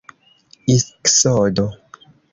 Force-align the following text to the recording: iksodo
iksodo 0.75 1.65